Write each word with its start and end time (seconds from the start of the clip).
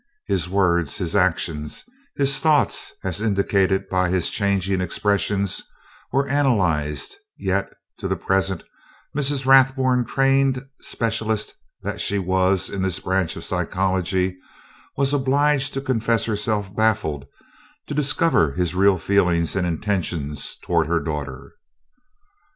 His 0.25 0.49
words, 0.49 0.97
his 0.97 1.15
actions, 1.15 1.83
his 2.15 2.39
thoughts, 2.39 2.91
as 3.03 3.21
indicated 3.21 3.87
by 3.87 4.09
his 4.09 4.31
changing 4.31 4.81
expressions, 4.81 5.61
were 6.11 6.27
analyzed, 6.27 7.17
yet, 7.37 7.71
to 7.99 8.07
the 8.07 8.15
present, 8.15 8.63
Mrs. 9.15 9.45
Rathburn, 9.45 10.05
trained 10.05 10.65
specialist 10.79 11.53
that 11.83 12.01
she 12.01 12.17
was 12.17 12.67
in 12.67 12.81
this 12.81 12.99
branch 12.99 13.35
of 13.35 13.45
psychology, 13.45 14.39
was 14.97 15.13
obliged 15.13 15.71
to 15.75 15.81
confess 15.81 16.25
herself 16.25 16.75
baffled 16.75 17.27
to 17.85 17.93
discover 17.93 18.53
his 18.53 18.73
real 18.73 18.97
feelings 18.97 19.55
and 19.55 19.67
intentions 19.67 20.57
toward 20.63 20.87
her 20.87 20.99
daughter. 20.99 21.53